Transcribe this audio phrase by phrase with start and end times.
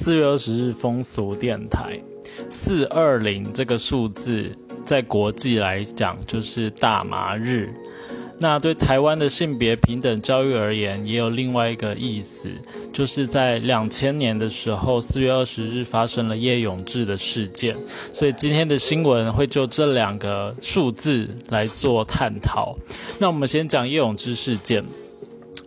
[0.00, 1.98] 四月二十日风俗电台，
[2.48, 4.48] 四二零这个数字
[4.84, 7.74] 在国际来讲就是大麻日。
[8.38, 12.48] 那对台湾的性别平等教育而言，也有另外一个意思，
[12.92, 17.76] 就是在两千年的时候，四月二十日发生了叶永志的事件，
[18.12, 22.78] 所以今天的新闻会就这两个数字来做探讨。
[23.18, 24.84] 那我们先讲叶永志事件。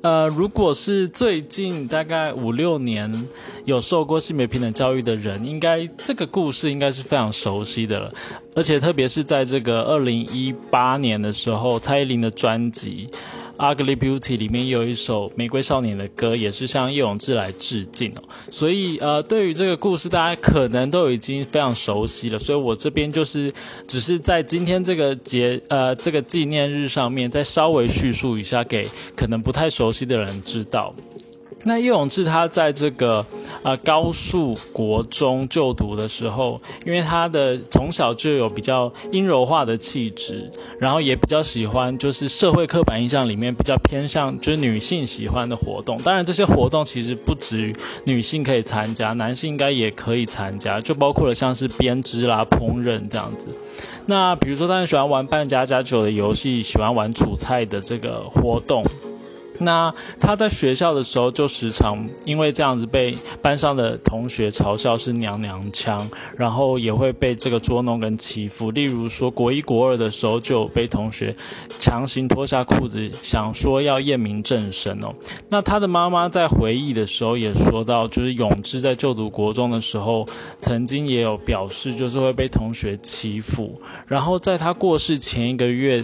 [0.02, 3.28] 呃，如果是最近大概五六年
[3.66, 8.12] 有受过性别平等教育的人，应该这个故事应该是非常熟悉的了。
[8.56, 13.08] 而且特别是在这个二零一八年的时候，蔡依林的专辑。
[13.62, 18.24] 《Ugly Beauty》里面有一首《玫瑰少年》的歌，也是向叶永志来致敬哦。
[18.50, 22.40] 所以，呃，对于这个故事，大家可能都已经非常熟悉了。
[22.40, 23.54] 所以我这边就是
[23.88, 30.92] 只是在今天这个节，呃，这个纪念日上面，再稍微叙述一下，给可能不太熟悉的人知道。
[31.64, 33.26] 那叶永志他在这个
[33.64, 45.98] 呃高树国中就读的时候，因为他的从小就有比较阴柔化的气质，然后也比较喜欢就是社会刻板印象里面比较偏向就是女性喜欢的活动。
[46.02, 47.76] 当然这些活动其实不止于
[48.06, 53.50] 女性可以参加，男性应该也可以参加，就包括了像是编织啦、烹饪这样子。
[54.08, 58.84] 那比如说他很喜欢玩扮家家酒的游戏，喜欢玩煮菜的这个活动。
[59.62, 68.72] 那他在学校的时候就时常因为这样子被班上的同学嘲笑是娘娘腔，然后也会被这个捉弄跟欺负。
[68.72, 71.36] 例如说国一国二的时候就有被同学
[71.80, 75.14] 强行脱下裤子，想说要验明正身哦。
[75.50, 80.28] 那他的妈妈在回忆的时候也说到，就是永志在就读国中的时候，
[80.60, 86.04] 曾经也有表示就是会被同学欺负，然后在他过世前一个月。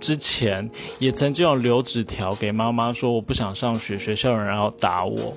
[0.00, 5.36] 之前也曾经有留纸条给妈妈说我不想上学，学校有人要打我。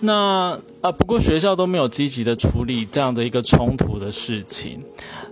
[0.00, 4.82] 那啊，不过学校都没有积极的处理这样的一个冲突的事情。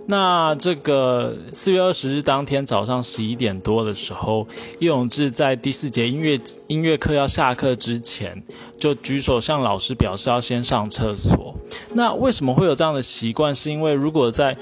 [0.07, 4.47] 那这个四月二十日当天早上十一点多的时候，
[4.79, 8.43] 叶永志在第四节音乐音乐课要下课之前，
[8.79, 11.55] 就举手向老师表示要先上厕所。
[11.93, 13.53] 那为什么会有这样的习惯？
[13.53, 14.57] 是因为如果在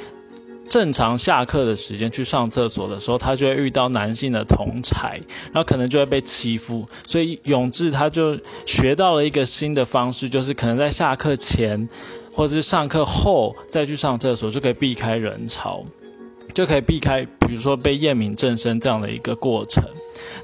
[0.73, 6.83] 正常下课的时间去上厕所的时候，他就会遇到男性的同才，然后可能就会被欺负。
[7.05, 8.35] 所以永志他就
[8.65, 11.87] 学到了一个新的方式，就是可能在下课前
[12.33, 15.85] 或者是上课后再去上厕所，就可以避开人潮，
[16.55, 19.83] 就可以避开比如说被验明正身这样的一个过程。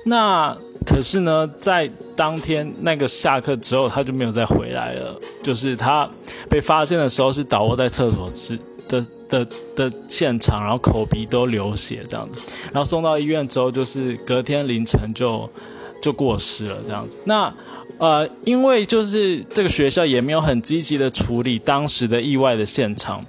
[0.05, 5.19] 那可是呢，在当天那个下课之后，他就没有再回来了。
[5.41, 6.07] 就是他
[6.47, 8.59] 被发现的时候是倒卧在厕所之。
[8.89, 12.41] 的的的现场，然后口鼻都流血这样子，
[12.73, 15.49] 然后送到医院之后，就是隔天凌晨就
[16.01, 17.17] 就过世了这样子。
[17.23, 17.53] 那
[17.99, 23.23] 呃，因为就是这个学校也没有很积极的处理当时的意外的现场，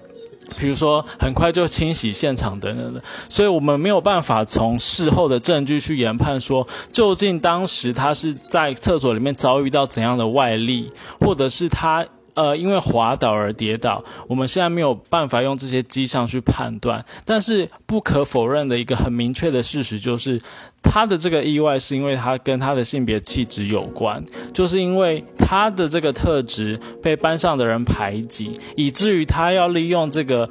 [0.59, 12.07] 比如说很快就清洗现场等等的，所以我们没有办法从事后的证据去研判说，究竟当时他是在厕所里面遭遇到怎样的外力，或者是他。
[12.35, 17.05] 呃，因为滑倒而跌倒，我们现在没有办法用这些迹象去判断。
[17.25, 20.41] 但是不可否认的一个很明确的事实就是，
[20.83, 30.49] 他的这个意外是因为他跟他的性别气质有关，就是因为他的这个特质被班上的人排挤，以至于他要利用这个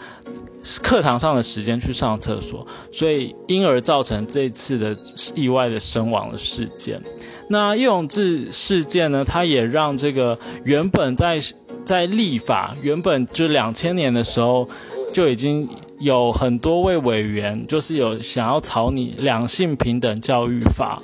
[0.84, 4.96] 课堂上的时间去上厕所，所以因而造成这次的
[5.34, 7.02] 意外的身亡的事件。
[7.52, 11.40] 那叶永志事件呢，他也让这个原本在
[11.90, 14.70] 在立法原本就两千年的时候，
[15.12, 15.68] 就已经
[15.98, 21.02] 有很多位委员，就是有想要草拟两性平等教育法。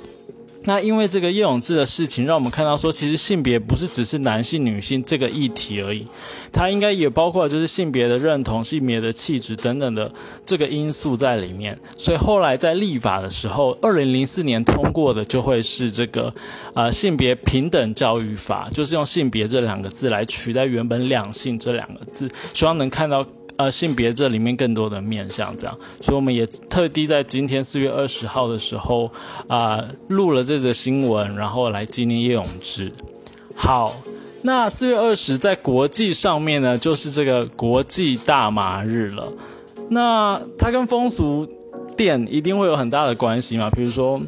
[0.66, 6.04] 那因为这个叶永志的事情，让我们看到说，其实性别不是只是男性、女性这个议题而已，
[6.52, 10.12] 它应该也包括就是性别的认同、性别的气质等等的
[10.44, 11.78] 这个因素在里面。
[11.96, 16.34] 所以后来在立法的时候，二零零四年通过的就会是这个，
[16.74, 23.24] 呃，性别平等教育法，就是用性别这两个字来取代原本两性这两个字，希望能看到。
[23.56, 29.10] 呃，性别这里面更多的面向，这样，所以我们也特地在今天四月二十号的时候，
[29.48, 32.92] 啊，录了这则新闻，然后来纪念叶永志。
[33.54, 33.96] 好，
[34.42, 39.32] 那四月二十在国际上面呢，就是这个国际大麻日了。
[39.88, 41.48] 那它跟风俗
[41.96, 43.70] 店一定会有很大的关系嘛？
[43.70, 44.20] 比如说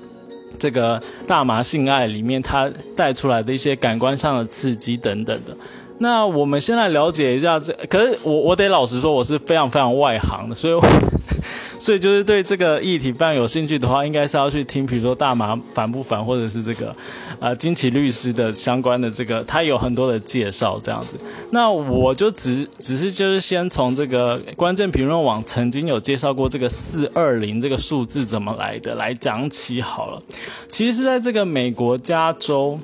[0.59, 5.55] 这个大麻性爱里面，它带出来的一些感官上的刺激等等的。
[6.01, 10.81] 那我们先来了解一下这，可是我我得老实说，我是非常非常外行的，所以
[11.79, 16.95] 所以就是对这个议题非常有兴趣的话，应该是要去听，比如说大麻烦不烦，或者是这个
[17.41, 21.17] 呃金奇律师的相关的这个，他有很多的介绍这样子。
[21.51, 30.23] 那我就只只是就是先从这个关键评论网曾经有介绍过这个四二零这个数字怎么来的来讲起好了。
[30.69, 32.79] 其实是在这个美国加州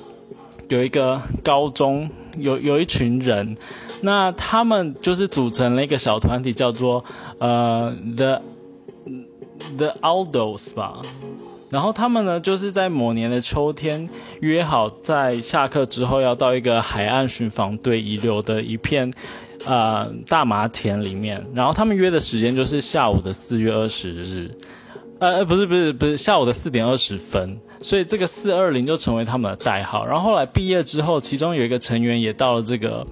[0.69, 2.09] 有一个高中，
[2.39, 3.57] 有有一群人。
[4.01, 7.03] 那他们就是组成了一个小团体，叫做
[7.39, 8.43] 呃 The
[9.79, 11.01] The Aldos 吧。
[11.71, 14.09] 然后他们呢，就是在某年的秋天
[14.41, 19.13] 约好，在下课之后要到一个海岸巡防队遗留的一片
[19.65, 21.45] 呃大麻田里面。
[21.55, 24.51] 然后他们约的时间就是下午的四月二十日，
[25.31, 27.59] 呃，不是不是不是下午的四点二十分。
[27.81, 30.07] 所以这个四二零就成为他们的代号。
[30.07, 33.07] 然后后来毕业之后，其中有一个成员也到了这个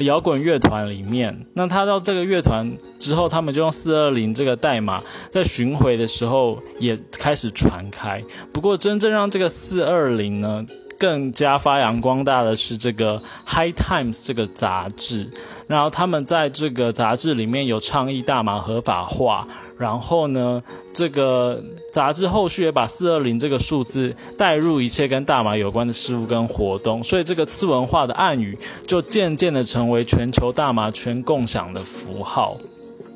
[0.00, 1.34] 摇滚乐团里面。
[1.54, 8.22] 那他到这个乐团之后，他们就用四二零这个代码在巡回的时候也开始传开。
[8.52, 10.62] 不过真正让这个四二零呢
[10.98, 15.30] 更加发扬光大的是这个《High Times》这个杂志。
[15.66, 19.46] 然后他们在这个杂志里面有倡议大麻合法化。
[19.78, 20.60] 然后呢，
[20.92, 21.62] 这个
[21.92, 32.56] 杂志后续也把四二零这个数字带入一切跟大麻有关的事物跟活动，所以这个次文化的暗语就渐渐的成为全球大麻圈共享的符号。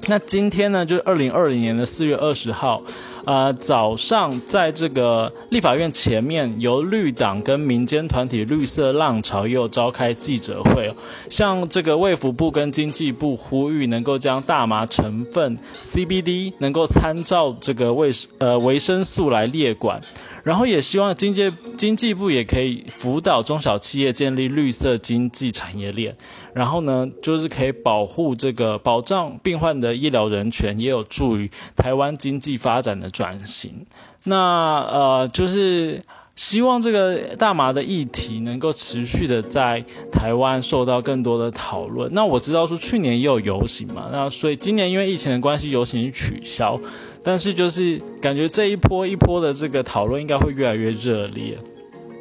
[0.07, 2.81] 那今天呢，就是二零二零年的四月二十号，
[3.25, 10.93] 呃，早上在这个立法院前面，由绿党跟民间团体绿色浪潮又召开记者会，
[11.31, 20.01] 像这个卫福部跟经济部呼吁，能够将大麻成分 CBD 能够参照这个卫呃维生素来列管。
[20.43, 26.17] 然后也希望经济经济部也可以辅导中小企业建立绿色经济产业链，
[26.53, 33.87] 然后呢，就是可以保护这个保障病患的医疗人权，也有助于台湾经济发展的转型。
[34.25, 36.03] 那呃，就是
[36.35, 42.13] 希望这个大麻的议题能够持续的在台湾受到更多的讨论。
[42.13, 46.81] 那我知道说去年也有游行嘛，那所以今年因为疫情的关系，游行取消。
[47.23, 51.57] 但是就是感觉这一波一波的这个讨论应该会越来越热烈。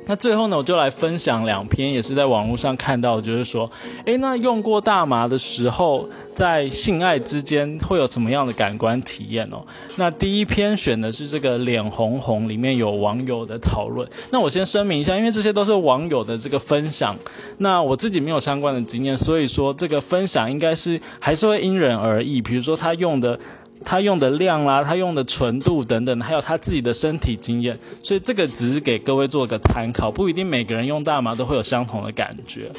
[0.07, 3.69] 那最后呢，我就来分享两篇，也是在网络上看到，就是说，
[4.03, 9.63] 诶，那用过大麻的时候，在性爱之间会有什么样的感官体验哦？
[9.97, 14.05] 那第一篇选的是这个脸红红，里面有网友的讨论。
[14.31, 17.15] 那我先声明一下，因为这些都是网友的这个分享，
[17.59, 22.41] 那我自己没有相关的经验，所以说这个分享应该是还是会因人而异。
[22.41, 23.39] 比如说他用的。
[23.83, 32.71] 他用的量啦，他用的纯度等等，还有他自己的身体经验，所以这个只是给各位做个参考，不一定每个人用大麻都会有相同的感觉。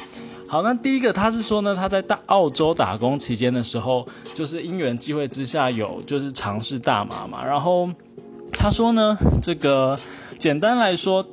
[0.47, 7.89] 好，那第一个他是说呢，他在大澳洲打工期间的时候，就是因缘机会之下有就是尝试大麻嘛，然后
[8.51, 9.99] 他说呢，这个
[10.37, 11.25] 简单来说。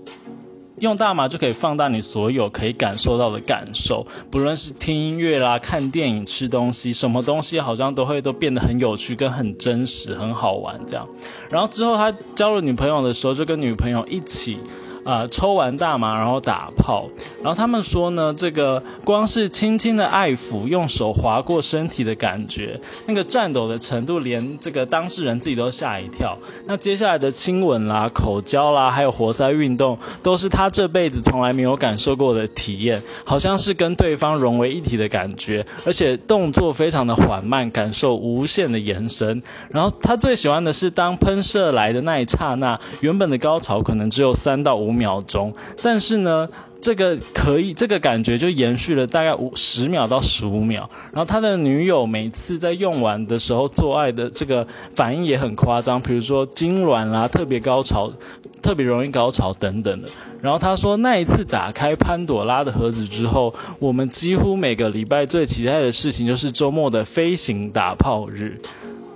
[0.78, 11.06] 用大麻就可以放大你所有可以感受到的感受，不论是听音乐啦、看电影、吃东西，什么东西好像都会都变得很有趣、跟很真实、很好玩这样。
[11.50, 14.58] 然后之后他交了女朋友的时候，就跟女朋友一起。
[15.02, 17.08] 啊，抽完大麻然后打炮，
[17.42, 26.36] 然后他们说呢，这个光是轻轻的爱抚，用手划过身体的感觉，那个颤抖的程度，连这个当事人自己都吓一跳。
[26.66, 39.42] 那接下来的亲吻啦、口交啦，还有活塞运动，都是他这辈子从来没有感受过的体验，好像是跟对方融为一体的感觉，而且动作非常的缓慢，感受无限的延伸。
[39.70, 44.90] 然后他最喜欢的是当喷射来的那一刹那，原本的高潮可能只有三到五。
[44.90, 45.52] 五秒钟，
[45.82, 46.46] 但是呢，
[46.80, 50.88] 这个可以，这个感觉就延续了大概五十秒到十五秒。
[51.12, 58.12] 然后他的女友每次在用完的时候做爱的这个反应也很夸张，比如说痉挛啦、特别高潮、
[58.60, 60.08] 特别容易高潮等等的。
[60.42, 68.58] 然后他说，那一次打开潘朵拉的盒子之后，我们几乎每个礼拜最期待的事情就是周末的飞行打炮日。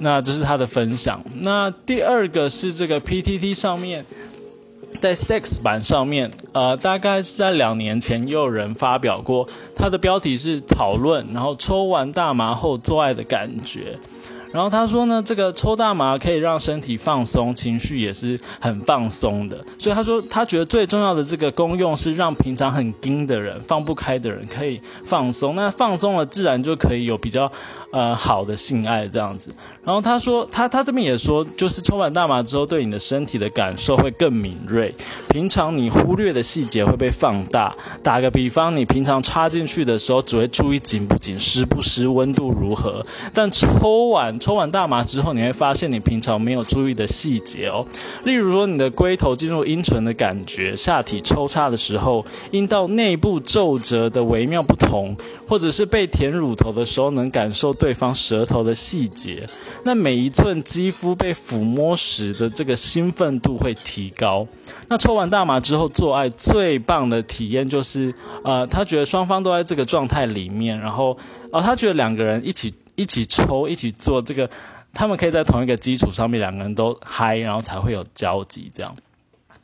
[0.00, 1.22] 那这是他的分享。
[1.42, 4.04] 那第二个是这个 PTT 上面。
[5.04, 9.46] 在 Sex 版上面，呃，大概是在两年前，又有人发表过，
[9.76, 13.98] 它的标题是讨论，然后抽完大麻后做爱的感觉。
[14.54, 19.58] 然后他说呢，这个抽大麻可以让身体放松，情绪也是很放松的。
[19.76, 25.56] 所以他说，他觉得最重要的这个功用是让平常很紧的人、放不开的人可以放松。
[25.56, 27.50] 那放松了，自然就可以有比较
[27.90, 29.52] 呃好的性爱这样子。
[29.82, 34.94] 然后他说，他他这边也说，就是抽完大麻之后，对你的身体的感受会更敏锐，
[35.28, 37.74] 平常你忽略的细节会被放大。
[38.04, 44.38] 打个比方，你平常插进去的时候只会注意紧不紧、湿不湿、温度如何，但抽完。
[44.44, 47.82] 抽完大麻之后，你会发现你平常没有注意的细节哦。
[48.24, 55.16] 例如说，你的龟头进入阴唇的感觉，下体抽插的时候，阴道内部皱褶的微妙不同，
[55.48, 59.48] 或者是被舔乳头的时候，能感受对方舌头的细节。
[59.84, 64.46] 那每一寸肌肤被抚摸时的这个兴奋度会提高。
[64.88, 71.16] 那抽完大麻之后做爱最棒的体验就是，呃，他觉得双方都在这个状态里面，然后，
[71.50, 74.48] 哦，他觉得两个人一起一起抽一起做这个，
[74.92, 78.94] 他们可以在同一个基础上面两个人都嗨，然后才会有交集这样。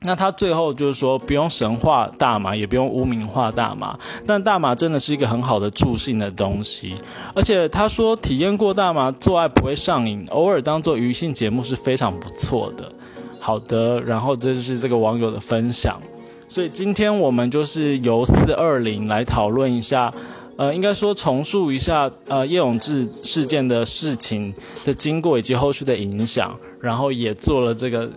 [0.02, 6.94] 那他最后就是说，不用神话大麻，也不用污名化大麻，但大麻真的是一个很好的助兴的东西。
[7.34, 12.90] 而且他说，体验过大麻做爱不会上瘾，偶尔当做娱性节目是非常不错的。
[13.38, 16.00] 好的，然后这就是这个网友的分享。
[16.48, 20.12] 所以今天我们就是由四二零来讨论一下，
[20.60, 24.52] 呃，应该说重述一下呃叶永志事件的事情
[24.84, 28.10] 的经过以及后续的影响，然后也做了这个。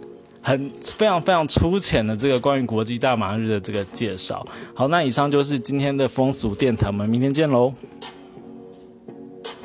[0.46, 4.46] 很非常非常粗浅的这个关于国际大麻日的这个介绍。
[4.74, 7.74] 好，那以上就是今天的风俗电台，我们明天见喽。